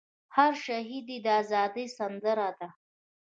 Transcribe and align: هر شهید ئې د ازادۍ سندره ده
هر 0.35 0.53
شهید 0.65 1.07
ئې 1.11 1.17
د 1.25 1.27
ازادۍ 1.41 1.85
سندره 1.97 2.49
ده 2.59 2.67